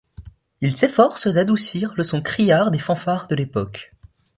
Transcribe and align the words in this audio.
Il 0.61 0.75
s'efforce 0.75 1.27
d'adoucir 1.27 1.93
le 1.95 2.03
son 2.03 2.23
criard 2.23 2.71
des 2.71 2.79
fanfares 2.79 3.27
de 3.27 3.35
l'époque. 3.35 3.93